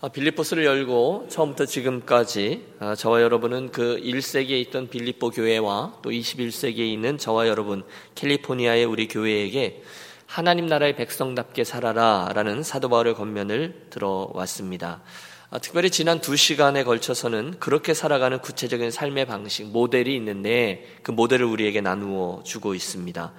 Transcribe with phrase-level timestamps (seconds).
[0.00, 6.78] 아, 빌립보스를 열고 처음부터 지금까지 아, 저와 여러분은 그 1세기에 있던 빌립보 교회와 또 21세기에
[6.78, 7.82] 있는 저와 여러분
[8.14, 9.82] 캘리포니아의 우리 교회에게
[10.24, 15.02] 하나님 나라의 백성답게 살아라 라는 사도 바울의 권면을 들어왔습니다.
[15.50, 21.44] 아, 특별히 지난 두 시간에 걸쳐서는 그렇게 살아가는 구체적인 삶의 방식, 모델이 있는데 그 모델을
[21.44, 23.32] 우리에게 나누어 주고 있습니다.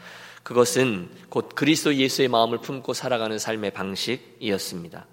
[0.43, 5.05] 그것은 곧 그리스도 예수의 마음을 품고 살아가는 삶의 방식이었습니다.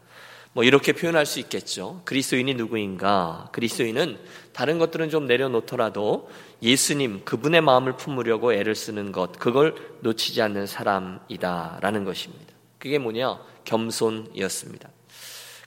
[0.57, 2.01] 뭐 이렇게 표현할 수 있겠죠.
[2.06, 3.51] 그리스도인이 누구인가?
[3.52, 4.16] 그리스도인은
[4.55, 6.30] 다른 것들은 좀 내려놓더라도
[6.62, 12.55] 예수님 그분의 마음을 품으려고 애를 쓰는 것 그걸 놓치지 않는 사람이다라는 것입니다.
[12.78, 13.38] 그게 뭐냐?
[13.64, 14.88] 겸손이었습니다.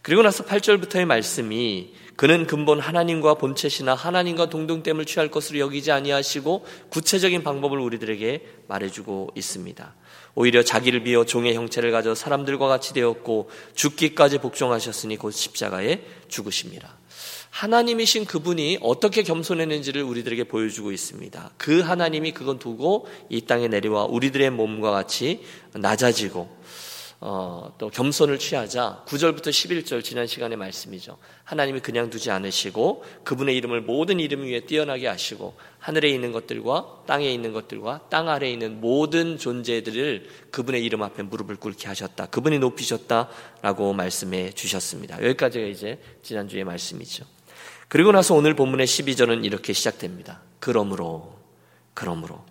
[0.02, 7.44] 그리고 나서 8절부터의 말씀이 그는 근본 하나님과 본체시나 하나님과 동등됨을 취할 것으로 여기지 아니하시고 구체적인
[7.44, 9.96] 방법을 우리들에게 말해주고 있습니다.
[10.36, 16.98] 오히려 자기를 비워 종의 형체를 가져 사람들과 같이 되었고 죽기까지 복종하셨으니 곧 십자가에 죽으십니다.
[17.52, 21.52] 하나님이신 그분이 어떻게 겸손했는지를 우리들에게 보여주고 있습니다.
[21.56, 25.40] 그 하나님이 그건 두고 이 땅에 내려와 우리들의 몸과 같이
[25.74, 26.59] 낮아지고
[27.22, 31.18] 어, 또 겸손을 취하자 9절부터 11절 지난 시간의 말씀이죠.
[31.44, 37.30] 하나님이 그냥 두지 않으시고 그분의 이름을 모든 이름 위에 뛰어나게 하시고 하늘에 있는 것들과 땅에
[37.30, 42.28] 있는 것들과 땅 아래에 있는 모든 존재들을 그분의 이름 앞에 무릎을 꿇게 하셨다.
[42.28, 45.22] 그분이 높이셨다라고 말씀해 주셨습니다.
[45.22, 47.26] 여기까지가 이제 지난주의 말씀이죠.
[47.90, 50.42] 그리고 나서 오늘 본문의 12절은 이렇게 시작됩니다.
[50.62, 51.38] 그러므로
[51.94, 52.46] 그러므로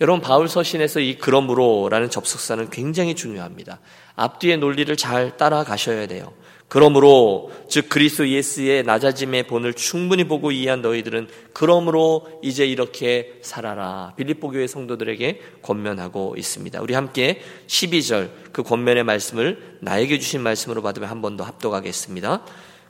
[0.00, 3.80] 여러분 바울 서신에서 이 그러므로라는 접속사는 굉장히 중요합니다.
[4.14, 6.32] 앞뒤의 논리를 잘 따라가셔야 돼요.
[6.68, 14.12] 그러므로 즉 그리스도 예수의 낮아짐의 본을 충분히 보고 이해한 너희들은 그러므로 이제 이렇게 살아라.
[14.16, 16.80] 빌립보 교회 성도들에게 권면하고 있습니다.
[16.82, 22.42] 우리 함께 12절 그 권면의 말씀을 나에게 주신 말씀으로 받으면 한 번 더 합독하겠습니다.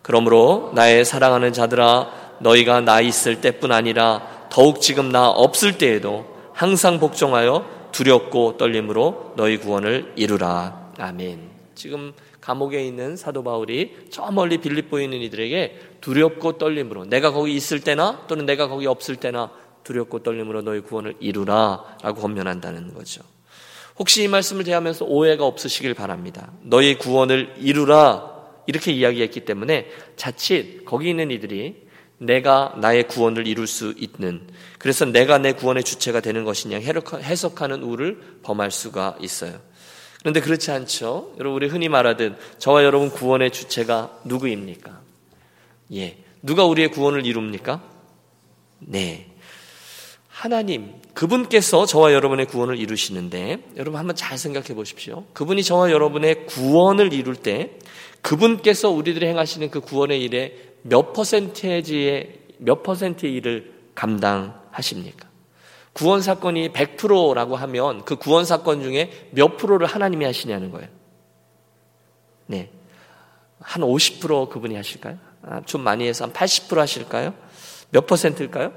[0.03, 6.99] 그러므로 나의 사랑하는 자들아 너희가 나 있을 때뿐 아니라 더욱 지금 나 없을 때에도 항상
[6.99, 10.91] 복종하여 두렵고 떨림으로 너희 구원을 이루라.
[10.99, 11.51] 아멘.
[11.77, 17.79] 지금 감옥에 있는 사도 바울이 저 멀리 빌립보에 있는 이들에게 두렵고 떨림으로 내가 거기 있을
[17.79, 19.53] 때나 또는 내가 거기 없을 때나
[19.85, 23.23] 두렵고 떨림으로 너희 구원을 이루라 라고 권면한다는 거죠.
[23.97, 26.51] 혹시 이 말씀을 대하면서 오해가 없으시길 바랍니다.
[26.63, 28.35] 너희 구원을 이루라
[28.67, 29.87] 이렇게 이야기했기 때문에
[30.17, 31.88] 자칫 거기 있는 이들이
[32.19, 34.47] 내가 나의 구원을 이룰 수 있는
[34.79, 39.61] 그래서 내가 내 구원의 주체가 되는 것이냐 해석하는 우를 범할 수가 있어요.
[40.21, 41.35] 그런데 그렇지 않죠.
[41.39, 45.01] 여러분 우리 흔히 말하듯 저와 여러분 구원의 주체가 누구입니까?
[45.95, 46.19] 예.
[46.43, 47.83] 누가 우리의 구원을 이룹니까?
[48.81, 49.27] 네.
[50.29, 55.25] 하나님, 그분께서 저와 여러분의 구원을 이루시는데, 여러분 한번 잘 생각해 보십시오.
[55.33, 57.73] 그분이 저와 여러분의 구원을 이룰 때,
[58.23, 65.29] 그분께서 우리들이 행하시는 그 구원의 일에 몇 퍼센테지의 몇 퍼센트의 일을 감당하십니까?
[65.93, 70.89] 구원 사건이 100%라고 하면 그 구원 사건 중에 몇 프로를 하나님이 하시냐는 거예요.
[72.47, 72.71] 네.
[73.61, 75.19] 한 50% 그분이 하실까요?
[75.43, 77.35] 아, 좀 많이 해서 한 80% 하실까요?
[77.91, 78.73] 몇 퍼센트일까요?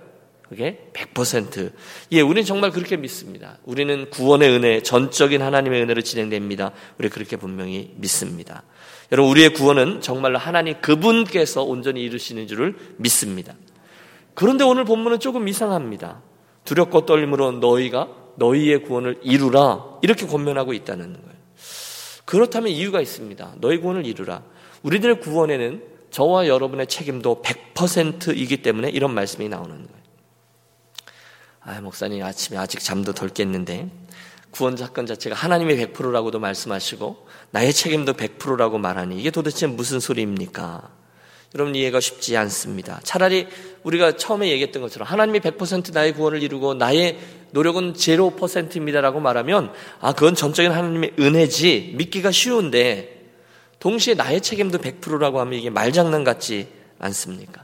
[0.51, 1.71] 그게 100%.
[2.11, 3.57] 예, 우리는 정말 그렇게 믿습니다.
[3.63, 6.73] 우리는 구원의 은혜, 전적인 하나님의 은혜로 진행됩니다.
[6.97, 8.63] 우리 그렇게 분명히 믿습니다.
[9.13, 13.53] 여러분 우리의 구원은 정말로 하나님 그분께서 온전히 이루시는 줄을 믿습니다.
[14.33, 16.21] 그런데 오늘 본문은 조금 이상합니다.
[16.65, 21.35] 두렵고 떨림으로 너희가 너희의 구원을 이루라 이렇게 권면하고 있다는 거예요.
[22.25, 23.55] 그렇다면 이유가 있습니다.
[23.61, 24.43] 너희 구원을 이루라.
[24.83, 30.00] 우리들의 구원에는 저와 여러분의 책임도 100%이기 때문에 이런 말씀이 나오는 거예요.
[31.63, 33.89] 아, 목사님 아침에 아직 잠도 덜 깼는데
[34.49, 40.89] 구원 사건 자체가 하나님의 100%라고도 말씀하시고 나의 책임도 100%라고 말하니 이게 도대체 무슨 소리입니까?
[41.53, 42.99] 여러분 이해가 쉽지 않습니다.
[43.03, 43.47] 차라리
[43.83, 47.19] 우리가 처음에 얘기했던 것처럼 하나님이 100% 나의 구원을 이루고 나의
[47.51, 53.29] 노력은 0%입니다라고 말하면 아 그건 전적인 하나님의 은혜지 믿기가 쉬운데
[53.79, 56.69] 동시에 나의 책임도 100%라고 하면 이게 말장난 같지
[56.99, 57.60] 않습니까?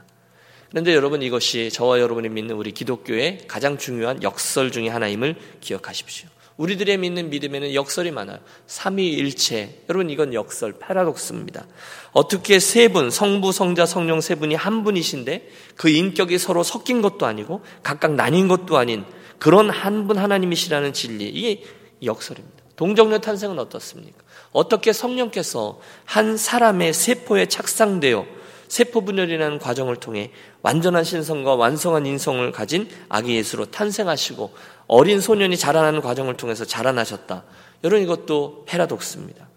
[0.70, 6.28] 그런데 여러분 이것이 저와 여러분이 믿는 우리 기독교의 가장 중요한 역설 중의 하나임을 기억하십시오.
[6.58, 8.38] 우리들의 믿는 믿음에는 역설이 많아요.
[8.66, 9.84] 삼위일체.
[9.88, 11.66] 여러분 이건 역설, 패러독스입니다.
[12.12, 17.26] 어떻게 세 분, 성부, 성자, 성령 세 분이 한 분이신데 그 인격이 서로 섞인 것도
[17.26, 19.04] 아니고 각각 나뉜 것도 아닌
[19.38, 21.28] 그런 한 분 하나님이시라는 진리.
[21.28, 21.62] 이게
[22.02, 22.56] 역설입니다.
[22.76, 24.18] 동정녀 탄생은 어떻습니까?
[24.52, 28.26] 어떻게 성령께서 한 사람의 세포에 착상되어
[28.68, 30.30] 세포 분열이라는 과정을 통해
[30.62, 34.52] 완전한 신성과 완성한 인성을 가진 아기 예수로 탄생하시고
[34.86, 37.44] 어린 소년이 자라나는 과정을 통해서 자라나셨다.
[37.84, 39.48] 여러분 이것도 패러독스입니다.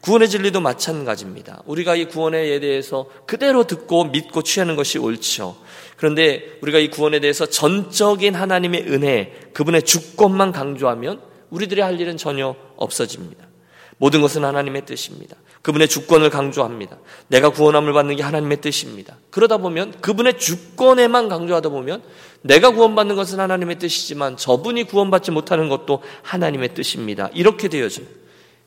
[0.00, 1.62] 구원의 진리도 마찬가지입니다.
[1.66, 5.56] 우리가 이 구원에 대해서 그대로 듣고 믿고 취하는 것이 옳죠.
[5.96, 12.54] 그런데 우리가 이 구원에 대해서 전적인 하나님의 은혜, 그분의 주권만 강조하면 우리들이 할 일은 전혀
[12.76, 13.48] 없어집니다.
[13.96, 15.36] 모든 것은 하나님의 뜻입니다.
[15.68, 16.96] 그분의 주권을 강조합니다.
[17.26, 19.18] 내가 구원함을 받는 게 하나님의 뜻입니다.
[19.30, 22.02] 그러다 보면 그분의 주권에만 강조하다 보면
[22.40, 27.28] 내가 구원받는 것은 하나님의 뜻이지만 저분이 구원받지 못하는 것도 하나님의 뜻입니다.
[27.34, 28.06] 이렇게 되어져요.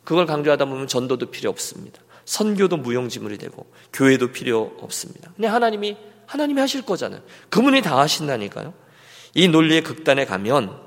[0.04, 2.00] 그걸 강조하다 보면 전도도 필요 없습니다.
[2.26, 5.32] 선교도 무용지물이 되고 교회도 필요 없습니다.
[5.36, 5.98] 그냥 하나님이
[6.28, 7.22] 하나님이 하실 거잖아요.
[7.50, 8.76] 그분이 다 하신다니까요.
[9.34, 10.78] 이 논리의 극단에 가면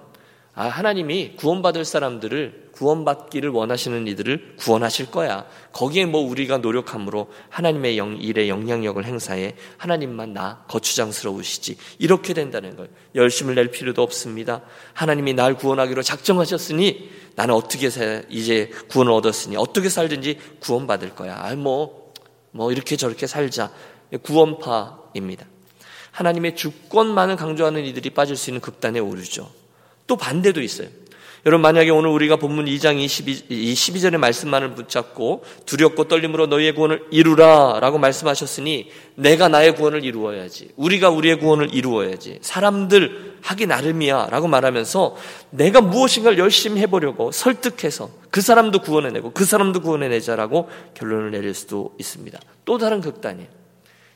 [0.56, 5.46] 아, 하나님이 구원받을 사람들을 구원받기를 원하시는 이들을 구원하실 거야.
[5.72, 11.76] 거기에 뭐 우리가 노력함으로 하나님의 영, 일에 영향력을 행사해 하나님만 나 거추장스러우시지.
[11.98, 14.62] 이렇게 된다는 걸 열심을 낼 필요도 없습니다.
[14.92, 17.88] 하나님이 날 구원하기로 작정하셨으니 나는 어떻게
[18.28, 21.36] 이제 구원을 얻었으니 어떻게 살든지 구원받을 거야.
[21.36, 22.12] 아, 뭐,
[22.52, 23.72] 뭐 이렇게 저렇게 살자.
[24.22, 25.46] 구원파입니다.
[26.12, 29.50] 하나님의 주권만을 강조하는 이들이 빠질 수 있는 극단에 오르죠.
[30.06, 30.88] 또 반대도 있어요.
[31.46, 37.80] 여러분 만약에 오늘 우리가 본문 2장 22, 12절의 말씀만을 붙잡고 두렵고 떨림으로 너희의 구원을 이루라
[37.80, 40.70] 라고 말씀하셨으니 내가 나의 구원을 이루어야지.
[40.76, 42.38] 우리가 우리의 구원을 이루어야지.
[42.40, 45.16] 사람들 하기 나름이야 라고 말하면서
[45.50, 52.40] 내가 무엇인가를 열심히 해보려고 설득해서 그 사람도 구원해내고 그 사람도 구원해내자라고 결론을 내릴 수도 있습니다.
[52.64, 53.48] 또 다른 극단이에요.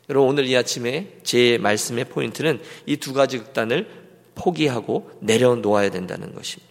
[0.09, 4.08] 여러분 오늘 이 아침에 제 말씀의 포인트는 이 두 가지 극단을
[4.39, 6.69] 포기하고 내려놓아야 된다는 것입니다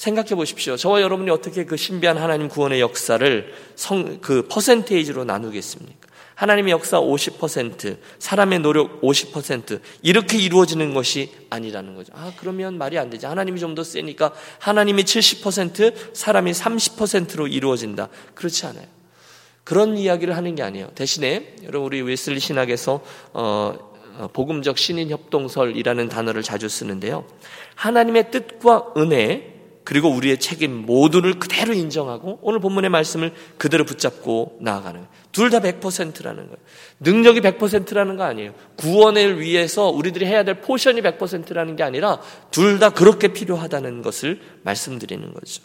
[0.00, 0.78] 생각해 보십시오.
[0.78, 6.08] 저와 여러분이 어떻게 그 신비한 하나님 구원의 역사를 성, 그 퍼센테이지로 나누겠습니까?
[6.36, 12.14] 하나님의 역사 50%, 사람의 노력 50%, 이렇게 이루어지는 것이 아니라는 거죠.
[12.16, 13.26] 아, 그러면 말이 안 되지.
[13.26, 18.08] 하나님이 좀 더 세니까 하나님이 70%, 사람이 30%로 이루어진다.
[18.34, 18.86] 그렇지 않아요.
[19.64, 20.88] 그런 이야기를 하는 게 아니에요.
[20.94, 23.04] 대신에, 여러분, 우리 웨슬리 신학에서,
[23.34, 23.89] 어, 어
[24.28, 27.24] 복음적 신인 협동설이라는 단어를 자주 쓰는데요.
[27.74, 35.04] 하나님의 뜻과 은혜, 그리고 우리의 책임 모두를 그대로 인정하고 오늘 본문의 말씀을 그대로 붙잡고 나아가는.
[35.32, 36.56] 둘 다 100%라는 거예요.
[37.00, 38.52] 능력이 100%라는 거 아니에요.
[38.76, 42.20] 구원을 위해서 우리들이 해야 될 포션이 100%라는 게 아니라
[42.50, 45.62] 둘 다 그렇게 필요하다는 것을 말씀드리는 거죠.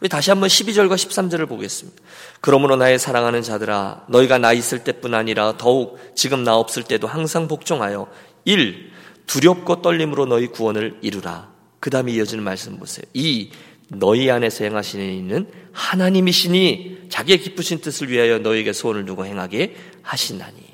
[0.00, 2.02] 우리 다시 한번 12절과 13절을 보겠습니다.
[2.40, 7.48] 그러므로 나의 사랑하는 자들아 너희가 나 있을 때뿐 아니라 더욱 지금 나 없을 때도 항상
[7.48, 8.06] 복종하여
[8.44, 8.92] 1.
[9.26, 11.50] 두렵고 떨림으로 너희 구원을 이루라.
[11.80, 13.04] 그 다음에 이어지는 말씀 보세요.
[13.14, 13.50] 이
[13.88, 20.65] 너희 안에서 행하시는 이는 하나님이시니 자기의 기쁘신 뜻을 위하여 너에게 소원을 두고 행하게 하시나니.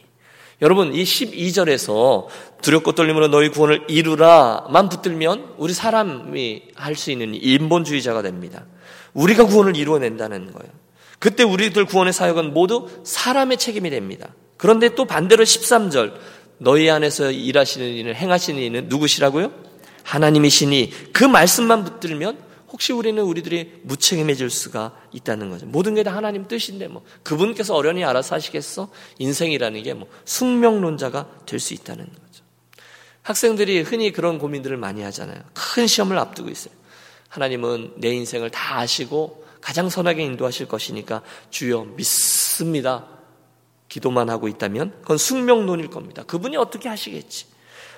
[0.63, 2.29] 여러분, 이 12절에서
[2.63, 8.65] 두렵고 떨림으로 너희 구원을 이루라만 붙들면 우리 사람이 할 수 있는 인본주의자가 됩니다.
[9.13, 10.73] 우리가 구원을 이루어낸다는 거예요.
[11.19, 14.29] 그때 우리들 구원의 사역은 모두 사람의 책임이 됩니다.
[14.57, 16.15] 그런데 또 반대로 13절,
[16.59, 19.51] 너희 안에서 일하시는 이는 행하시는 이는 누구시라고요?
[20.05, 22.39] 하나님이시니 그 말씀만 붙들면
[22.73, 25.67] 혹시 우리는 우리들이 무책임해질 수가 있다는 거죠.
[25.67, 28.89] 모든 게 다 하나님 뜻인데 뭐 그분께서 어련히 알아서 하시겠어?
[29.19, 32.43] 인생이라는 게 뭐 숙명론자가 될 수 있다는 거죠.
[33.23, 35.41] 학생들이 흔히 그런 고민들을 많이 하잖아요.
[35.55, 36.75] 큰 시험을 앞두고 있어요.
[37.29, 43.07] 하나님은 내 인생을 다 아시고 가장 선하게 인도하실 것이니까 주여 믿습니다.
[43.89, 46.25] 기도만 하고 있다면 그건 숙명론일 겁니다.
[46.25, 47.47] 그분이 어떻게 하시겠지?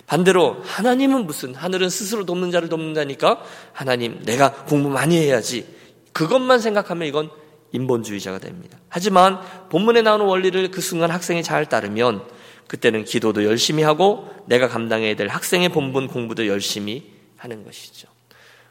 [0.07, 3.43] 반대로 하나님은 무슨 하늘은 스스로 돕는 자를 돕는 자니까
[3.73, 5.67] 하나님 내가 공부 많이 해야지
[6.13, 7.31] 그것만 생각하면 이건
[7.73, 8.79] 인본주의자가 됩니다.
[8.89, 12.23] 하지만 본문에 나오는 원리를 그 순간 학생이 잘 따르면
[12.69, 18.09] 그때는 기도도 열심히 하고 내가 감당해야 될 학생의 본분 공부도 열심히 하는 것이죠.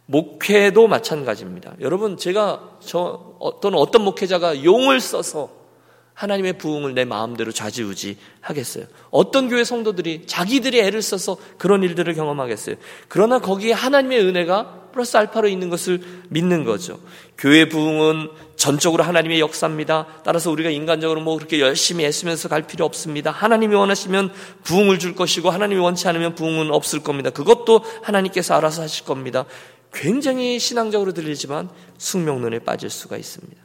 [0.05, 1.75] 목회도 마찬가지입니다.
[1.79, 5.62] 여러분 제가 저 어떤 어떤 목회자가 용을 써서
[6.13, 8.85] 하나님의 부흥을 내 마음대로 좌지우지 하겠어요.
[9.09, 12.75] 어떤 교회 성도들이 자기들이 애를 써서 그런 일들을 경험하겠어요.
[13.07, 16.99] 그러나 거기에 하나님의 은혜가 플러스 알파로 있는 것을 믿는 거죠.
[17.37, 20.07] 교회 부흥은 전적으로 하나님의 역사입니다.
[20.23, 23.31] 따라서 우리가 인간적으로 뭐 그렇게 열심히 애쓰면서 갈 필요 없습니다.
[23.31, 24.31] 하나님이 원하시면
[24.63, 27.31] 부흥을 줄 것이고 하나님이 원치 않으면 부흥은 없을 겁니다.
[27.31, 29.45] 그것도 하나님께서 알아서 하실 겁니다.
[29.91, 33.61] 굉장히 신앙적으로 들리지만 숙명론에 빠질 수가 있습니다.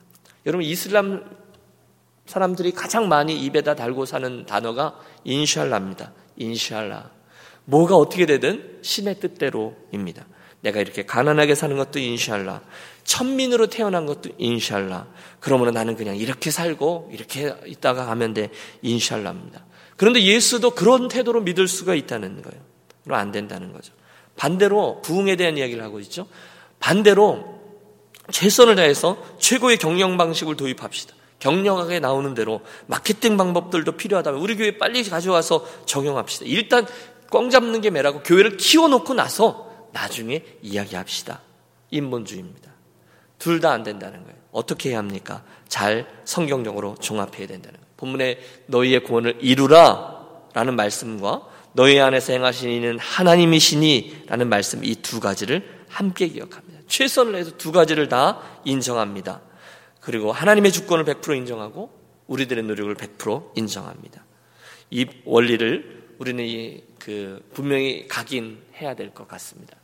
[0.47, 1.25] 여러분 이슬람
[2.29, 6.13] 사람들이 가장 많이 입에다 달고 사는 단어가 인샬라입니다.
[6.37, 7.11] 인샬라.
[7.65, 10.27] 뭐가 어떻게 되든 신의 뜻대로입니다.
[10.61, 12.61] 내가 이렇게 가난하게 사는 것도 인샬라.
[13.05, 15.07] 천민으로 태어난 것도 인샬라.
[15.41, 18.51] 그러면 나는 그냥 이렇게 살고 이렇게 있다가 가면 돼.
[18.83, 19.65] 인샬라입니다.
[19.97, 22.63] 그런데 예수도 그런 태도로 믿을 수가 있다는 거예요.
[23.05, 23.95] 그럼 안 된다는 거죠.
[24.37, 26.27] 반대로 부흥에 대한 이야기를 하고 있죠.
[26.79, 27.59] 반대로
[28.31, 31.18] 최선을 다해서 최고의 경영 방식을 도입합시다.
[31.39, 36.47] 경영하게 나오는 대로 마케팅 방법들도 필요하다면 우리 교회 빨리 가져와서 적용합시다.
[36.47, 36.87] 일단
[37.31, 41.41] 꽝 잡는 게 매라고 교회를 키워놓고 나서 나중에 이야기합시다.
[41.91, 42.71] 인본주의입니다.
[43.39, 44.37] 둘 다 안 된다는 거예요.
[44.51, 45.45] 어떻게 해야 합니까?
[45.69, 47.89] 잘 성경적으로 종합해야 된다는 거예요.
[47.97, 50.19] 본문에 너희의 구원을 이루라
[50.55, 51.43] 라는 말씀과
[51.73, 56.81] 너희 안에서 행하신 이는 하나님이시니 라는 말씀 이 두 가지를 함께 기억합니다.
[56.89, 59.41] 최선을 해서 두 가지를 다 인정합니다.
[60.09, 61.91] 그리고 하나님의 주권을 100% 인정하고
[62.29, 64.25] 우리들의 노력을 100% 인정합니다.
[64.91, 69.77] 이 원리를 우리는 이, 그 분명히 각인해야 될 것 같습니다.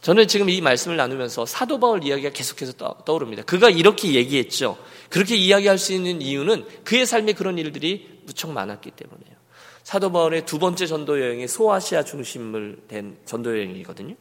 [0.00, 2.72] 저는 지금 이 말씀을 나누면서 사도 바울 이야기가 계속해서
[3.04, 3.44] 떠오릅니다.
[3.44, 4.76] 그가 이렇게 얘기했죠.
[5.08, 9.36] 그렇게 이야기할 수 있는 이유는 그의 삶에 그런 일들이 무척 많았기 때문이에요.
[9.84, 14.16] 사도 바울의 두 번째 전도 여행이 소아시아 중심을 된 전도 여행이거든요.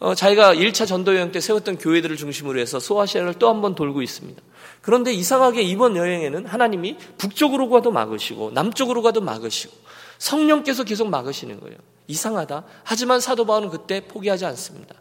[0.00, 4.02] 어, 자기가 1차 전도 여행 때 세웠던 교회들을 중심으로 해서 소아시아를 또 한 번 돌고
[4.02, 4.42] 있습니다.
[4.84, 9.74] 그런데 이상하게 이번 여행에는 하나님이 북쪽으로 가도 막으시고 남쪽으로 가도 막으시고
[10.18, 11.78] 성령께서 계속 막으시는 거예요.
[12.06, 12.64] 이상하다.
[12.82, 14.94] 하지만 사도 바울은 그때 포기하지 않습니다.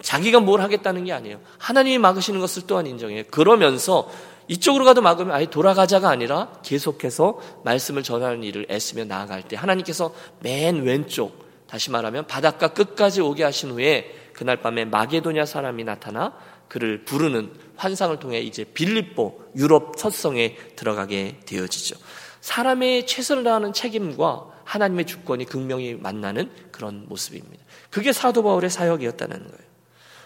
[0.00, 1.40] 자기가 뭘 하겠다는 게 아니에요.
[1.58, 3.24] 하나님이 막으시는 것을 또한 인정해요.
[3.30, 4.08] 그러면서
[4.48, 10.84] 이쪽으로 가도 막으면 아예 돌아가자가 아니라 계속해서 말씀을 전하는 일을 애쓰며 나아갈 때 하나님께서 맨
[10.84, 16.32] 왼쪽 다시 말하면 바닷가 끝까지 오게 하신 후에 그날 밤에 마게도냐 사람이 나타나
[16.68, 21.96] 그를 부르는 환상을 통해 이제 빌립보 유럽 첫성에 들어가게 되어지죠.
[22.40, 27.64] 사람의 최선을 다하는 책임과 하나님의 주권이 극명히 만나는 그런 모습입니다.
[27.90, 29.68] 그게 사도 바울의 사역이었다는 거예요.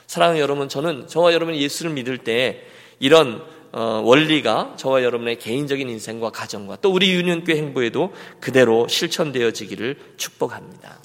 [0.06, 2.64] 사랑하는 여러분, 저는 저와 여러분이 예수를 믿을 때
[2.98, 10.98] 이런 어, 원리가 저와 여러분의 개인적인 인생과 가정과 또 우리 유년교회 행보에도 그대로 실천되어지기를 축복합니다.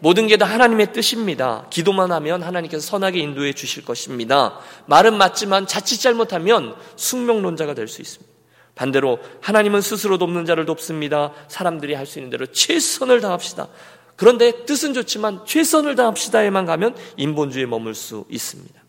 [0.00, 1.66] 모든 게 다 하나님의 뜻입니다.
[1.70, 4.58] 기도만 하면 하나님께서 선하게 인도해 주실 것입니다.
[4.86, 8.32] 말은 맞지만 자칫 잘못하면 숙명론자가 될 수 있습니다.
[8.74, 11.32] 반대로 하나님은 스스로 돕는 자를 돕습니다.
[11.48, 13.68] 사람들이 할 수 있는 대로 최선을 다합시다.
[14.16, 18.82] 그런데 뜻은 좋지만 최선을 다합시다에만 가면 인본주의에 머물 수 있습니다.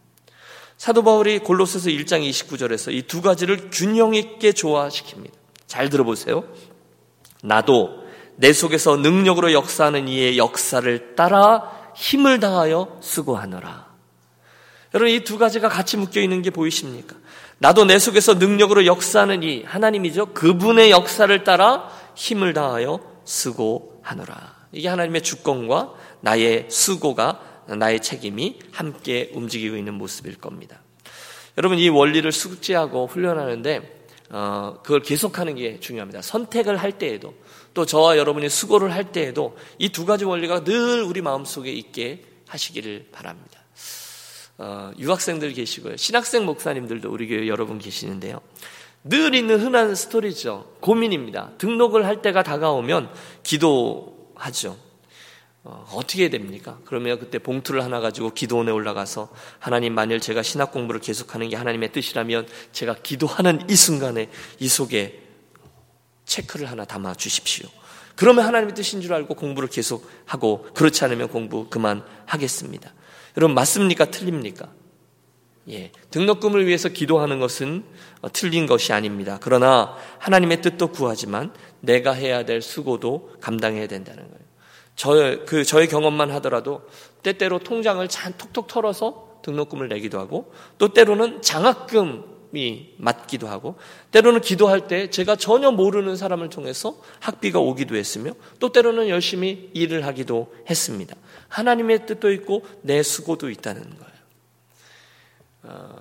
[0.78, 5.32] 사도 바울이 골로새서 1장 29절에서 이 두 가지를 균형 있게 조화시킵니다.
[5.68, 6.44] 잘 들어보세요.
[7.44, 8.05] 나도
[8.38, 13.86] 내 속에서 능력으로 역사하는 이의 역사를 따라 힘을 다하여 수고하노라.
[14.94, 17.16] 여러분 이 두 가지가 같이 묶여 있는 게 보이십니까?
[17.58, 20.28] 나도 내 속에서 능력으로 역사하는 이 하나님이죠.
[20.28, 24.56] 그분의 역사를 따라 힘을 다하여 수고하노라.
[24.72, 30.82] 이게 하나님의 주권과 나의 수고가 나의 책임이 함께 움직이고 있는 모습일 겁니다.
[31.58, 36.22] 여러분 이 원리를 숙지하고 훈련하는데 어, 그걸 계속하는 게 중요합니다.
[36.22, 37.34] 선택을 할 때에도
[37.76, 43.10] 또 저와 여러분이 수고를 할 때에도 이 두 가지 원리가 늘 우리 마음속에 있게 하시기를
[43.12, 43.60] 바랍니다.
[44.58, 45.98] 어, 유학생들 계시고요.
[45.98, 48.40] 신학생 목사님들도 우리 교회 여러분 계시는데요.
[49.04, 50.78] 늘 있는 흔한 스토리죠.
[50.80, 51.52] 고민입니다.
[51.58, 53.10] 등록을 할 때가 다가오면
[53.44, 54.78] 기도하죠.
[55.64, 56.80] 어, 어떻게 됩니까?
[56.86, 59.30] 그러면 그때 봉투를 하나 가지고 기도원에 올라가서
[59.60, 64.30] 하나님 만일 제가 신학 공부를 계속하는 게 하나님의 뜻이라면 제가 기도하는 이 순간에
[64.60, 65.25] 이 속에
[66.36, 67.70] 체크를 하나 담아 주십시오.
[68.16, 72.94] 그러면 하나님의 뜻인 줄 알고 공부를 계속 하고 그렇지 않으면 공부 그만 하겠습니다.
[73.38, 74.06] 여러분 맞습니까?
[74.06, 74.70] 틀립니까?
[75.70, 77.84] 예, 등록금을 위해서 기도하는 것은
[78.22, 79.40] 어, 틀린 것이 아닙니다.
[79.42, 84.46] 그러나 하나님의 뜻도 구하지만 내가 해야 될 수고도 감당해야 된다는 거예요.
[84.96, 86.88] 저, 그, 저의 경험만 하더라도
[87.24, 93.76] 때때로 통장을 잔 톡톡 털어서 등록금을 내기도 하고 또 때로는 장학금 이 맞기도 하고
[94.12, 100.06] 때로는 기도할 때 제가 전혀 모르는 사람을 통해서 학비가 오기도 했으며 또 때로는 열심히 일을
[100.06, 101.16] 하기도 했습니다.
[101.50, 104.16] 하나님의 뜻도 있고 내 수고도 있다는 거예요.
[105.64, 105.96] 어,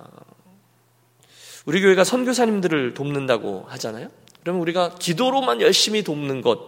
[1.65, 4.09] 우리 교회가 선교사님들을 돕는다고 하잖아요.
[4.41, 6.59] 그러면 우리가 기도로만 열심히 돕는 것,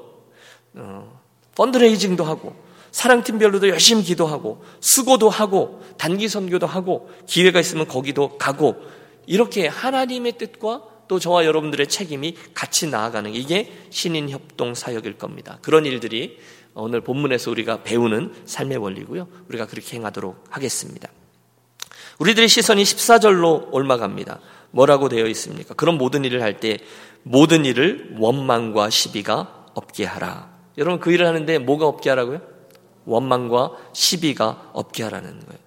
[0.73, 1.21] 어,
[1.55, 2.55] 펀드레이징도 하고
[2.91, 8.75] 사랑팀별로도 열심히 기도하고 수고도 하고 단기 선교도 하고 기회가 있으면 거기도 가고
[9.27, 15.59] 이렇게 하나님의 뜻과 또 저와 여러분들의 책임이 같이 나아가는 이게 신인 협동 사역일 겁니다.
[15.61, 16.39] 그런 일들이
[16.73, 19.27] 오늘 본문에서 우리가 배우는 삶의 원리고요.
[19.49, 21.09] 우리가 그렇게 행하도록 하겠습니다.
[22.19, 24.39] 우리들의 시선이 14절로 올라갑니다.
[24.71, 25.73] 뭐라고 되어 있습니까?
[25.75, 26.79] 그런 모든 일을 할 때
[27.23, 30.49] 모든 일을 원망과 시비가 없게 하라.
[30.77, 32.41] 여러분 그 일을 하는데 뭐가 없게 하라고요?
[33.05, 35.66] 원망과 시비가 없게 하라는 거예요.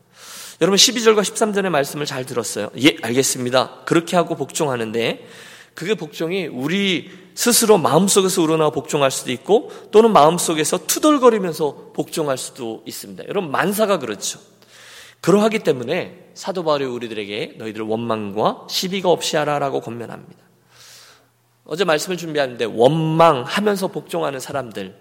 [0.60, 2.68] 여러분 12절과 13절의 말씀을 잘 들었어요.
[2.82, 3.80] 예, 알겠습니다.
[3.86, 5.26] 그렇게 하고 복종하는데
[5.72, 13.24] 그게 복종이 우리 스스로 마음속에서 우러나와 복종할 수도 있고 또는 마음속에서 투덜거리면서 복종할 수도 있습니다.
[13.28, 14.38] 여러분 만사가 그렇죠.
[15.22, 20.40] 그러하기 때문에 사도 바울이 우리들에게 너희들 원망과 시비가 없이 하라라고 권면합니다.
[21.64, 24.94] 어제 말씀을 준비하는데 원망하면서 복종하는 사람들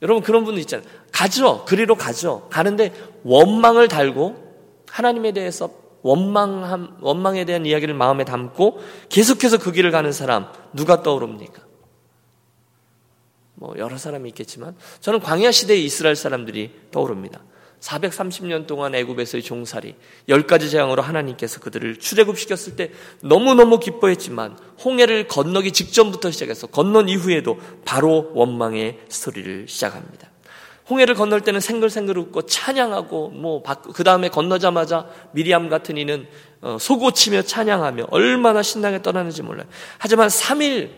[0.00, 0.88] 여러분 그런 분들 있잖아요.
[1.12, 1.66] 가죠.
[1.66, 2.48] 그리로 가죠.
[2.50, 4.45] 가는데 원망을 달고
[4.96, 11.62] 하나님에 대해서 원망함, 원망에 대한 이야기를 마음에 담고 계속해서 그 길을 가는 사람 누가 떠오릅니까?
[13.54, 17.42] 뭐 여러 사람이 있겠지만 저는 광야 시대의 이스라엘 사람들이 떠오릅니다.
[17.80, 19.96] 430년 동안 애굽에서의 종살이
[20.30, 22.90] 열 가지 재앙으로 하나님께서 그들을 출애굽시켰을 때
[23.22, 30.25] 너무너무 기뻐했지만 홍해를 건너기 직전부터 시작해서 건넌 이후에도 바로 원망의 스토리를 시작합니다.
[30.88, 33.62] 홍해를 건널 때는 생글생글 웃고 찬양하고 뭐
[33.92, 36.26] 그 다음에 건너자마자 미리암 같은 이는
[36.60, 39.66] 어, 소고치며 찬양하며 얼마나 신나게 떠나는지 몰라요.
[39.98, 40.90] 하지만 3일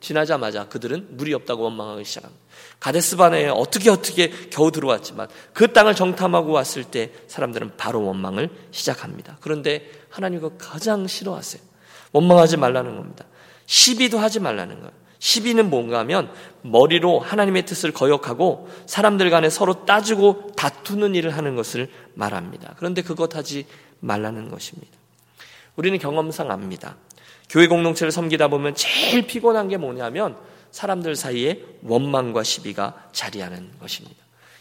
[0.00, 2.44] 지나자마자 그들은 물이 없다고 원망하기 시작합니다.
[2.78, 9.38] 가데스 바네에 어떻게 어떻게 겨우 들어왔지만 그 땅을 정탐하고 왔을 때 사람들은 바로 원망을 시작합니다.
[9.40, 11.62] 그런데 하나님 그 가장 싫어하세요.
[12.12, 13.24] 원망하지 말라는 겁니다.
[13.66, 15.05] 시비도 하지 말라는 거예요.
[15.18, 16.30] 시비는 뭔가 하면
[16.62, 22.74] 머리로 하나님의 뜻을 거역하고 사람들 간에 서로 따지고 다투는 일을 하는 것을 말합니다.
[22.76, 23.66] 그런데 그것 하지
[24.00, 24.92] 말라는 것입니다.
[25.76, 26.96] 우리는 경험상 압니다.
[27.48, 30.36] 교회 공동체를 섬기다 보면 제일 피곤한 게 뭐냐면
[30.70, 34.16] 사람들 사이에 원망과 시비가 자리하는 것입니다.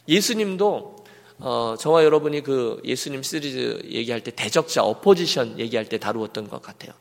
[0.07, 0.95] 예수님도
[1.39, 6.93] 어, 저와 여러분이 그 예수님 시리즈 얘기할 때 대적자, 어포지션 얘기할 때 다루었던 것 같아요.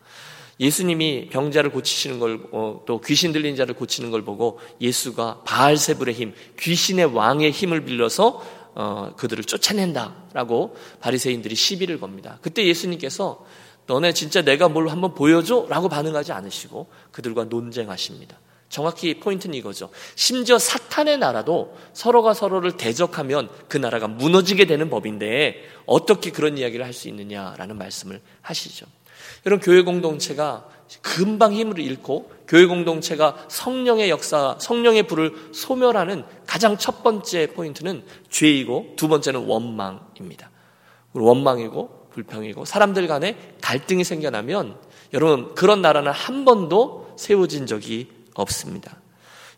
[0.61, 6.35] 예수님이 병자를 고치시는 걸, 어, 또 귀신 들린 자를 고치는 걸 보고 예수가 바알세불의 힘,
[6.59, 8.43] 귀신의 왕의 힘을 빌려서
[8.77, 12.39] 어, 그들을 쫓아낸다라고 바리새인들이 시비를 겁니다.
[12.43, 13.45] 그때 예수님께서
[13.87, 15.67] 너네 진짜 내가 뭘 한번 보여줘?
[15.69, 18.39] 라고 반응하지 않으시고 그들과 논쟁하십니다.
[18.69, 19.91] 정확히 포인트는 이거죠.
[20.17, 26.93] 심지어 사탄의 나라도 서로가 서로를 대적하면 그 나라가 무너지게 되는 법인데 어떻게 그런 이야기를 할
[26.93, 28.87] 수 있느냐라는 말씀을 하시죠.
[29.47, 30.67] 여러분 교회 공동체가
[31.01, 38.95] 금방 힘을 잃고 교회 공동체가 성령의 역사, 성령의 불을 소멸하는 가장 첫 번째 포인트는 죄이고
[38.97, 40.51] 두 번째는 원망입니다.
[41.15, 44.77] 원망이고 불평이고 사람들 간에 갈등이 생겨나면
[45.13, 48.97] 여러분 그런 나라는 한 번도 세워진 적이 없습니다.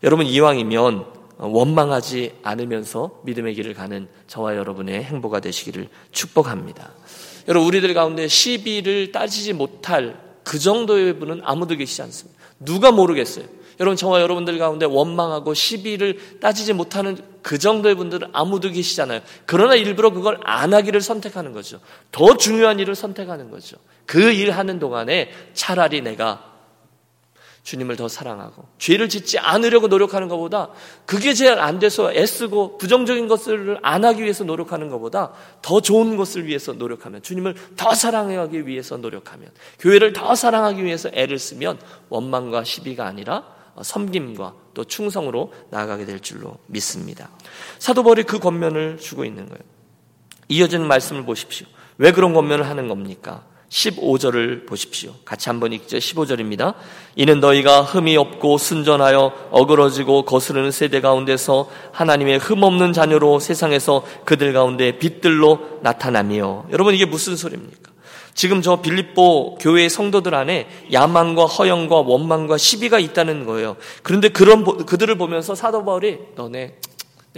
[0.03, 6.91] 여러분 이왕이면 원망하지 않으면서 믿음의 길을 가는 저와 여러분의 행보가 되시기를 축복합니다.
[7.47, 12.39] 여러분 우리들 가운데 시비를 따지지 못할 그 정도의 분은 아무도 계시지 않습니다.
[12.59, 13.45] 누가 모르겠어요.
[13.79, 19.21] 여러분 저와 여러분들 가운데 원망하고 시비를 따지지 못하는 그 정도의 분들은 아무도 계시잖아요.
[19.45, 21.79] 그러나 일부러 그걸 안 하기를 선택하는 거죠.
[22.11, 23.77] 더 중요한 일을 선택하는 거죠.
[24.05, 26.56] 그 일 하는 동안에 차라리 내가
[27.67, 30.69] 주님을 더 사랑하고 죄를 짓지 않으려고 노력하는 것보다
[31.05, 36.71] 그게 잘안 돼서 애쓰고 부정적인 것을 안 하기 위해서 노력하는 것보다 더 좋은 것을 위해서
[36.71, 39.49] 노력하면 주님을 더 사랑하기 위해서 노력하면
[39.79, 41.77] 교회를 더 사랑하기 위해서 애를 쓰면
[42.07, 43.43] 원망과 시비가 아니라
[43.81, 47.29] 섬김과 또 충성으로 나아가게 될 줄로 믿습니다.
[47.79, 49.61] 사도 바울이 그 권면을 주고 있는 거예요.
[50.47, 51.67] 이어지는 말씀을 보십시오.
[51.97, 53.43] 왜 그런 권면을 하는 겁니까?
[53.69, 55.13] 15절을 보십시오.
[55.25, 55.97] 같이 한번 읽죠.
[55.97, 56.75] 15절입니다.
[57.15, 64.53] 이는 너희가 흠이 없고 순전하여 어그러지고 거스르는 세대 가운데서 하나님의 흠 없는 자녀로 세상에서 그들
[64.53, 67.91] 가운데 빛들로 나타나며 여러분 이게 무슨 소리입니까?
[68.33, 73.77] 지금 저 빌립보 교회의 성도들 안에 야망과 허영과 원망과 시비가 있다는 거예요.
[74.03, 76.75] 그런데 그런 그들을 보면서 사도 바울이 너네 네,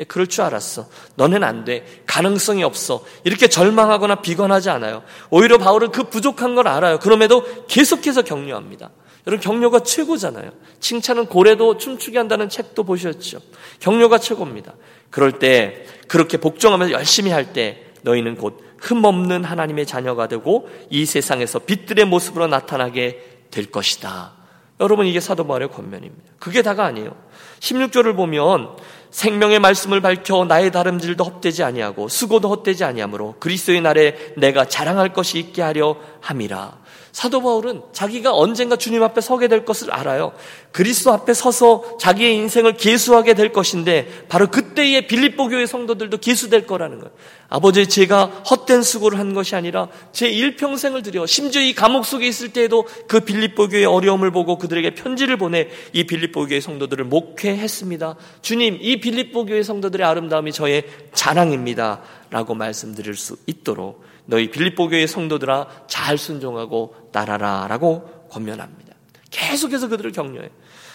[0.08, 0.88] 그럴 줄 알았어.
[1.16, 1.86] 너는 안 돼.
[2.06, 3.04] 가능성이 없어.
[3.24, 5.04] 이렇게 절망하거나 비관하지 않아요.
[5.30, 7.00] 오히려 바울은 그 부족한 걸 알아요.
[7.00, 8.92] 그럼에도 계속해서 격려합니다.
[9.28, 10.52] 여러분 격려가 최고잖아요.
[10.80, 13.40] 칭찬은 고래도 춤추게 한다는 책도 보셨죠.
[13.80, 14.74] 격려가 최고입니다.
[15.10, 21.60] 그럴 때 그렇게 복종하면서 열심히 할 때 너희는 곧 흠없는 하나님의 자녀가 되고 이 세상에서
[21.60, 24.34] 빛들의 모습으로 나타나게 될 것이다.
[24.80, 26.34] 여러분 이게 사도 바울의 권면입니다.
[26.40, 27.16] 그게 다가 아니에요.
[27.60, 28.78] 16절을 보면
[29.12, 35.40] 생명의 말씀을 밝혀 나의 다름질도 헛되지 아니하고 수고도 헛되지 아니하므로 그리스도의 날에 내가 자랑할 것이
[35.40, 36.78] 있게 하려 함이라.
[37.12, 40.32] 사도 바울은 자기가 언젠가 주님 앞에 서게 될 것을 알아요.
[40.72, 47.00] 그리스도 앞에 서서 자기의 인생을 계수하게 될 것인데 바로 그때의 빌립보 교회 성도들도 계수될 거라는
[47.00, 47.12] 거예요.
[47.50, 52.54] 아버지 제가 헛된 수고를 한 것이 아니라 제 일평생을 들여 심지어 이 감옥 속에 있을
[52.54, 58.16] 때에도 그 빌립보 교회의 어려움을 보고 그들에게 편지를 보내 이 빌립보 교회 성도들을 목회했습니다.
[58.42, 62.02] 주님 이 빌립보 교회 성도들의 아름다움이 저의 자랑입니다.
[62.30, 68.96] 라고 말씀드릴 수 있도록 너희 빌립보 교회 성도들아 잘 순종하고 따라라라고 권면합니다.
[69.32, 70.50] 계속해서 그들을 격려해.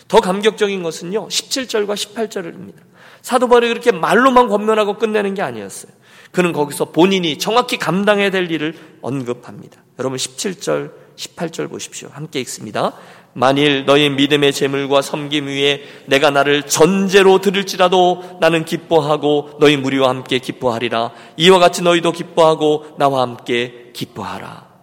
[0.09, 1.29] 더 감격적인 것은요.
[1.29, 2.77] 17절과 18절입니다.
[3.23, 5.93] 사도 바울이 그렇게 말로만 권면하고 끝내는 게 아니었어요.
[6.31, 9.83] 그는 거기서 본인이 정확히 감당해야 될 일을 언급합니다.
[9.99, 12.09] 여러분 17절, 18절 보십시오.
[12.13, 12.93] 함께 읽습니다.
[13.33, 20.39] 만일 너희 믿음의 재물과 섬김 위에 내가 나를 전제로 드릴지라도 나는 기뻐하고 너희 무리와 함께
[20.39, 21.13] 기뻐하리라.
[21.37, 24.74] 이와 같이 너희도 기뻐하고 나와 함께 기뻐하라.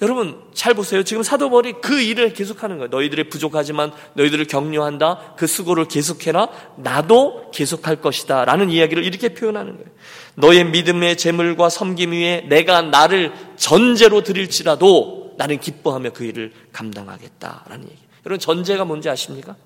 [0.00, 1.02] 여러분 잘 보세요.
[1.02, 2.88] 지금 사도 바울이 그 일을 계속하는 거예요.
[2.88, 5.34] 너희들이 부족하지만 너희들을 격려한다.
[5.36, 6.48] 그 수고를 계속해라.
[6.76, 8.44] 나도 계속할 것이다.
[8.44, 9.90] 라는 이야기를 이렇게 표현하는 거예요.
[10.36, 17.98] 너의 믿음의 재물과 섬김 위에 내가 나를 전제로 드릴지라도 나는 기뻐하며 그 일을 감당하겠다라는 얘기.
[18.24, 19.56] 여러분 전제가 뭔지 아십니까?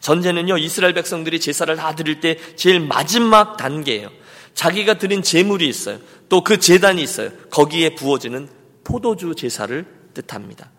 [0.00, 4.10] 전제는요 이스라엘 백성들이 제사를 다 드릴 때 제일 마지막 단계예요.
[4.54, 5.98] 자기가 드린 제물이 있어요.
[6.30, 7.30] 또그 제단이 있어요.
[7.50, 10.70] 거기에 부어지는 포도주 제사를 뜻합니다.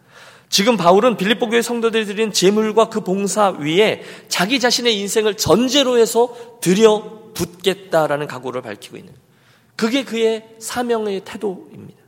[0.50, 6.36] 지금 바울은 빌립보 교회 성도들이 드린 제물과 그 봉사 위에 자기 자신의 인생을 전제로 해서
[6.62, 9.14] 드려 붓겠다라는 각오를 밝히고 있는
[9.76, 12.04] 그게 그의 사명의 태도입니다.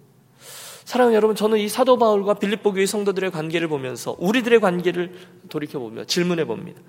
[0.85, 5.15] 사랑하는 여러분, 저는 이 사도 바울과 빌립보 교회 성도들의 관계를 보면서 우리들의 관계를
[5.49, 6.79] 돌이켜 보며 질문해 봅니다.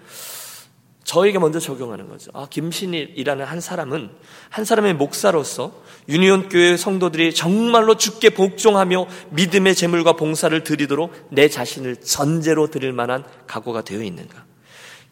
[1.07, 2.33] 저에게 먼저 적용하는 거죠.
[2.35, 4.11] 아, 김신일이라는 한 사람은
[4.51, 5.73] 한 사람의 목사로서
[6.09, 13.25] 유니온 교회 성도들이 정말로 죽게 복종하며 믿음의 재물과 봉사를 드리도록 내 자신을 전제로 드릴 만한
[13.47, 14.45] 각오가 되어 있는가?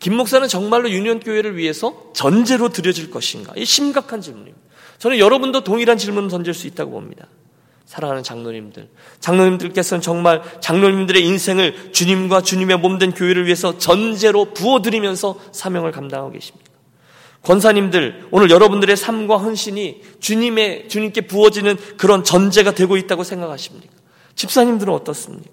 [0.01, 3.53] 김 목사는 정말로 유니온 교회를 위해서 전제로 드려질 것인가?
[3.57, 4.59] 이 심각한 질문입니다.
[4.99, 7.29] 저는 여러분도 동일한 질문을 던질 수 있다고 봅니다.
[7.95, 8.89] 사랑하는 장로님들.
[9.21, 16.73] 장로님들께서는 정말 장로님들의 인생을 주님과 주님의 몸된 교회를 위해서 전제로 부어드리면서 사명을 감당하고 계십니다.
[17.43, 23.95] 권사님들, 오늘 여러분들의 삶과 헌신이 주님의, 주님께 부어지는 그런 전제가 되고 있다고 생각하십니까?
[24.35, 25.51] 집사님들은 어떻습니까?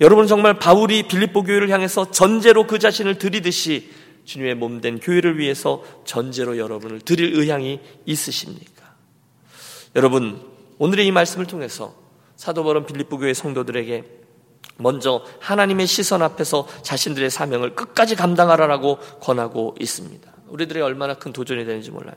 [0.00, 3.90] 여러분 정말 바울이 빌립보 교회를 향해서 전제로 그 자신을 드리듯이
[4.24, 8.94] 주님의 몸된 교회를 위해서 전제로 여러분을 드릴 의향이 있으십니까?
[9.94, 10.49] 여러분,
[10.80, 11.94] 오늘의 이 말씀을 통해서
[12.36, 14.02] 사도 바울 빌립보 교회 성도들에게
[14.78, 20.32] 먼저 하나님의 시선 앞에서 자신들의 사명을 끝까지 감당하라라고 권하고 있습니다.
[20.48, 22.14] 우리들이 얼마나 큰 도전이 되는지 몰라요.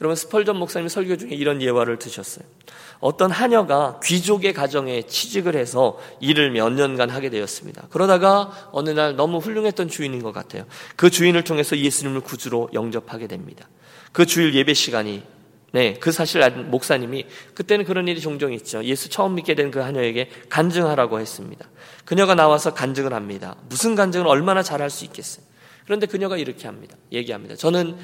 [0.00, 2.44] 여러분 스펄전 목사님 설교 중에 이런 예화를 드셨어요.
[3.00, 7.88] 어떤 하녀가 귀족의 가정에 취직을 해서 일을 몇 년간 하게 되었습니다.
[7.90, 10.64] 그러다가 어느 날 너무 훌륭했던 주인인 것 같아요.
[10.94, 13.68] 그 주인을 통해서 예수님을 구주로 영접하게 됩니다.
[14.12, 15.24] 그 주일 예배 시간이
[15.74, 18.84] 네, 그 사실 알 목사님이 그때는 그런 일이 종종 있죠.
[18.84, 21.68] 예수 처음 믿게 된 그 하녀에게 간증하라고 했습니다.
[22.04, 23.56] 그녀가 나와서 간증을 합니다.
[23.68, 25.44] 무슨 간증을 얼마나 잘할 수 있겠어요.
[25.84, 26.96] 그런데 그녀가 이렇게 합니다.
[27.10, 27.56] 얘기합니다.
[27.56, 27.96] 저는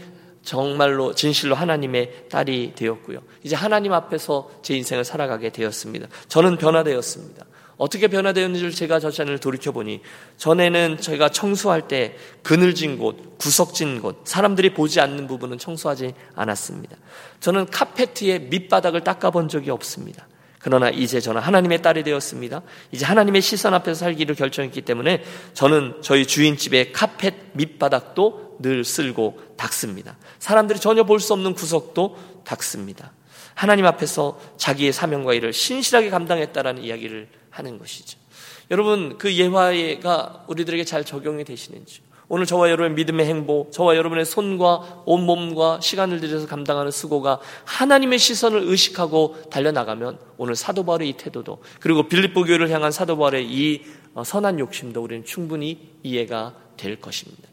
[0.42, 3.20] 정말로 진실로 하나님의 딸이 되었고요.
[3.44, 6.08] 이제 하나님 앞에서 제 인생을 살아가게 되었습니다.
[6.26, 7.44] 저는 변화되었습니다.
[7.80, 10.02] 어떻게 변화되었는지를 제가 저 자신을 돌이켜보니
[10.36, 16.98] 전에는 저희가 청소할 때 그늘진 곳, 구석진 곳, 사람들이 보지 않는 부분은 청소하지 않았습니다.
[17.40, 20.28] 저는 카페트에 밑바닥을 닦아본 적이 없습니다.
[20.58, 22.60] 그러나 이제 저는 하나님의 딸이 되었습니다.
[22.92, 30.18] 이제 하나님의 시선 앞에서 살기를 결정했기 때문에 저는 저희 주인집의 카펫 밑바닥도 늘 쓸고 닦습니다.
[30.38, 33.12] 사람들이 전혀 볼 수 없는 구석도 닦습니다.
[33.54, 38.18] 하나님 앞에서 자기의 사명과 일을 신실하게 감당했다라는 이야기를 하는 것이죠.
[38.70, 42.00] 여러분 그 예화가 우리들에게 잘 적용이 되시는지
[42.32, 48.62] 오늘 저와 여러분의 믿음의 행보, 저와 여러분의 손과 온몸과 시간을 들여서 감당하는 수고가 하나님의 시선을
[48.68, 53.82] 의식하고 달려나가면 오늘 사도 바울의 이 태도도 그리고 빌립보 교회를 향한 사도 바울의 이
[54.14, 57.48] 어, 선한 욕심도 우리는 충분히 이해가 될 것입니다.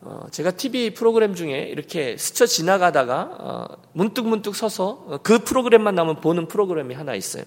[0.00, 6.48] 어, 제가 TV 프로그램 중에 이렇게 스쳐 지나가다가 어, 문득문득 서서 그 프로그램만 나면 보는
[6.48, 7.44] 프로그램이 하나 있어요.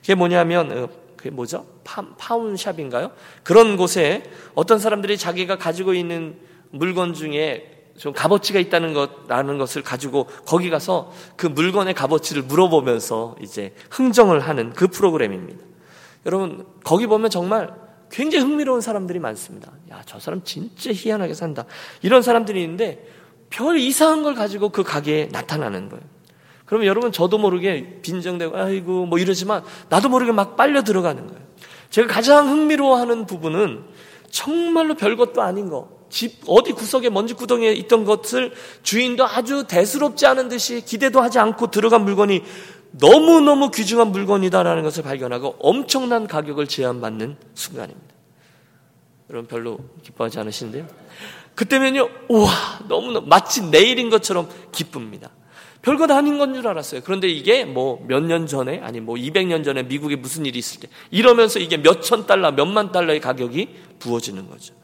[0.00, 1.66] 그게 뭐냐면 그게 뭐죠?
[1.84, 3.10] 파, 운샵인가요
[3.42, 4.22] 그런 곳에
[4.54, 6.36] 어떤 사람들이 자기가 가지고 있는
[6.70, 13.74] 물건 중에 좀 값어치가 있다는 것라는 것을 가지고 거기 가서 그 물건의 값어치를 물어보면서 이제
[13.90, 15.64] 흥정을 하는 그 프로그램입니다.
[16.26, 17.72] 여러분 거기 보면 정말
[18.10, 19.72] 굉장히 흥미로운 사람들이 많습니다.
[19.90, 21.64] 야, 저 사람 진짜 희한하게 산다.
[22.02, 23.04] 이런 사람들이 있는데
[23.50, 26.04] 별 이상한 걸 가지고 그 가게에 나타나는 거예요.
[26.66, 31.40] 그러면 여러분 저도 모르게 빈정되고 아이고 뭐 이러지만 나도 모르게 막 빨려 들어가는 거예요.
[31.90, 33.84] 제가 가장 흥미로워하는 부분은
[34.30, 35.96] 정말로 별것도 아닌 거.
[36.08, 38.52] 집 어디 구석에 먼지 구덩이에 있던 것을
[38.82, 42.42] 주인도 아주 대수롭지 않은 듯이 기대도 하지 않고 들어간 물건이
[42.92, 48.14] 너무너무 귀중한 물건이다라는 것을 발견하고 엄청난 가격을 제한받는 순간입니다.
[49.30, 50.86] 여러분 별로 기뻐하지 않으시는데요?
[51.54, 52.50] 그때면요, 우와,
[52.88, 55.30] 너무너무 마치 내일인 것처럼 기쁩니다.
[55.86, 57.02] 별것 아닌 건 줄 알았어요.
[57.04, 60.88] 그런데 이게 뭐 몇 년 전에, 아니 뭐 200년 전에 미국에 무슨 일이 있을 때,
[61.12, 63.68] 이러면서 이게 몇 천 달러, 몇만 달러의 가격이
[64.00, 64.74] 부어지는 거죠.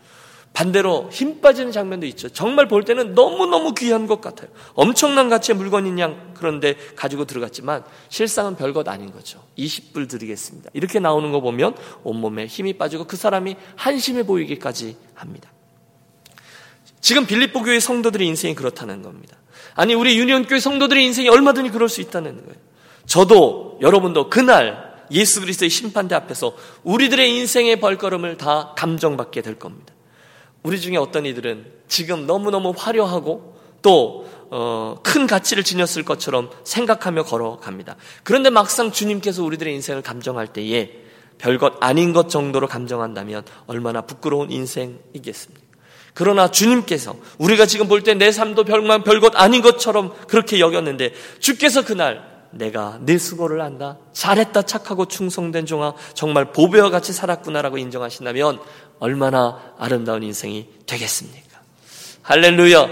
[0.52, 2.28] 반대로 힘 빠지는 장면도 있죠.
[2.28, 4.50] 정말 볼 때는 너무너무 귀한 것 같아요.
[4.74, 9.42] 엄청난 가치의 물건인 양 그런데 가지고 들어갔지만 실상은 별것 아닌 거죠.
[9.58, 10.70] 20불 드리겠습니다.
[10.74, 15.50] 이렇게 나오는 거 보면 온몸에 힘이 빠지고 그 사람이 한심해 보이기까지 합니다.
[17.00, 19.38] 지금 빌립보 교회 성도들의 인생이 그렇다는 겁니다.
[19.74, 22.61] 아니 우리 유니온 교회 성도들의 인생이 얼마든지 그럴 수 있다는 거예요.
[23.06, 26.54] 저도 여러분도 그날 예수 그리스도의 심판대 앞에서
[26.85, 29.92] 우리들의 인생의 벌걸음을 다 감정받게 될 겁니다.
[30.62, 37.96] 우리 중에 어떤 이들은 지금 너무너무 화려하고 또, 어, 큰 가치를 지녔을 것처럼 생각하며 걸어갑니다.
[38.22, 41.02] 그런데 막상 주님께서 우리들의 인생을 감정할 때에
[41.38, 45.62] 별것 아닌 것 정도로 감정한다면 얼마나 부끄러운 인생이겠습니까?
[46.14, 51.85] 그러나 주님께서 우리가 지금 볼 때 내 삶도 별만 별것 아닌 것처럼 그렇게 여겼는데 주께서
[51.85, 53.96] 그날 내가 네 수고를 한다.
[54.12, 58.61] 잘했다 착하고 충성된 종아 정말 보배와 같이 살았구나라고 인정하신다면
[58.98, 61.61] 얼마나 아름다운 인생이 되겠습니까?
[62.22, 62.88] 할렐루야.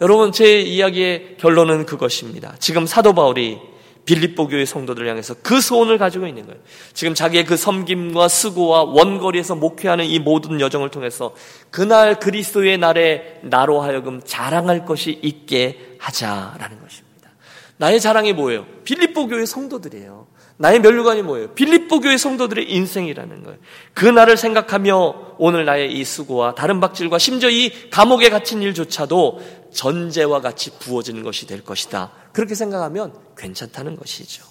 [0.00, 2.54] 여러분 제 이야기의 결론은 그것입니다.
[2.60, 3.58] 지금 사도 바울이
[4.04, 6.60] 빌립보 교회 성도들을 향해서 그 소원을 가지고 있는 거예요.
[6.92, 11.34] 지금 자기의 그 섬김과 수고와 원거리에서 목회하는 이 모든 여정을 통해서
[11.70, 17.30] 그날 그리스도의 날에 나로 하여금 자랑할 것이 있게 하자라는 것입니다.
[17.78, 18.66] 나의 자랑이 뭐예요?
[18.84, 20.26] 빌립보 교회 성도들이에요.
[20.56, 21.48] 나의 멸류관이 뭐예요?
[21.54, 23.58] 빌립보 교회 성도들의 인생이라는 거예요.
[23.92, 29.40] 그 날을 생각하며 오늘 나의 이 수고와 다른 박질과 심지어 이 감옥에 갇힌 일조차도
[29.74, 32.12] 전제와 같이 부어지는 것이 될 것이다.
[32.32, 34.44] 그렇게 생각하면 괜찮다는 것이죠.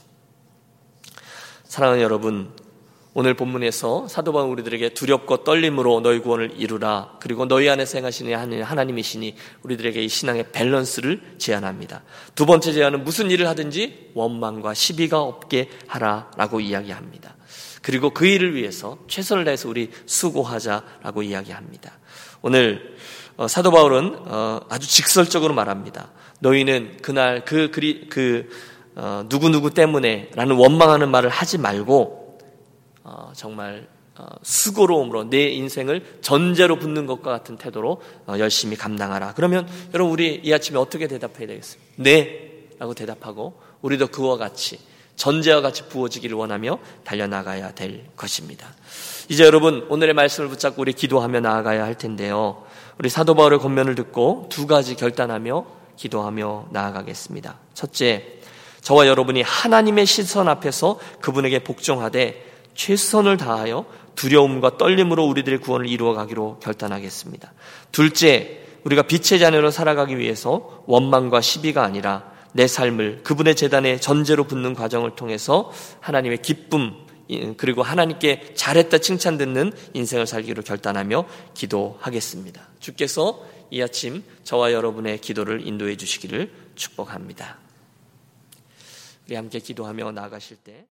[1.64, 2.52] 사랑하는 여러분,
[3.16, 7.18] 오늘 본문에서 사도 바울 우리들에게 두렵고 떨림으로 너희 구원을 이루라.
[7.20, 12.04] 그리고 너희 안에 생하시는 하나님이시니 우리들에게 이 신앙의 밸런스를 제안합니다.
[12.34, 17.36] 두 번째 제안은 무슨 일을 하든지 원망과 시비가 없게 하라라고 이야기합니다.
[17.84, 21.92] 그리고 그 일을 위해서 최선을 다해서 우리 수고하자라고 이야기합니다.
[22.42, 22.94] 오늘 어,
[23.48, 26.10] 사도 바울은 어, 아주 직설적으로 말합니다.
[26.40, 28.50] 너희는 그날 그 그리 그
[28.96, 32.40] 어, 누구 누구 때문에라는 원망하는 말을 하지 말고
[33.04, 39.34] 어, 정말 어, 수고로움으로 내 인생을 전제로 붙는 것과 같은 태도로 어, 열심히 감당하라.
[39.34, 41.94] 그러면 여러분 우리 이 아침에 어떻게 대답해야 되겠습니까?
[41.98, 44.78] 네 라고 대답하고 우리도 그와 같이
[45.16, 48.68] 전제와 같이 부어지기를 원하며 달려나가야 될 것입니다.
[49.30, 52.64] 이제 여러분 오늘의 말씀을 붙잡고 우리 기도하며 나아가야 할 텐데요.
[53.00, 57.58] 우리 사도 바울의 권면을 듣고 두 가지 결단하며 기도하며 나아가겠습니다.
[57.74, 58.40] 첫째,
[58.82, 62.46] 저와 여러분이 하나님의 시선 앞에서 그분에게 복종하되
[62.76, 67.54] 최선을 다하여 두려움과 떨림으로 우리들의 구원을 이루어 가기로 결단하겠습니다.
[67.92, 74.74] 둘째, 우리가 빛의 자녀로 살아가기 위해서 원망과 시비가 아니라 내 삶을 그분의 재단에 전제로 붙는
[74.74, 77.04] 과정을 통해서 하나님의 기쁨
[77.58, 82.70] 그리고 하나님께 잘했다 칭찬 듣는 인생을 살기로 결단하며 기도하겠습니다.
[82.80, 87.58] 주께서 이 아침 저와 여러분의 기도를 인도해 주시기를 축복합니다.
[89.26, 90.82] 우리 함께 기도하며 나아가실 때